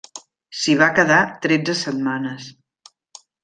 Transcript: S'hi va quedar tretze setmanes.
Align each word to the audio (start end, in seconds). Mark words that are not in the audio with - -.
S'hi 0.61 0.75
va 0.79 0.87
quedar 1.01 1.19
tretze 1.45 1.77
setmanes. 1.85 2.51